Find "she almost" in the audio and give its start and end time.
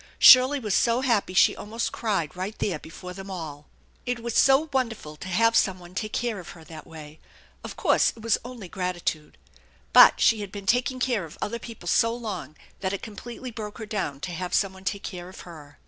1.35-1.91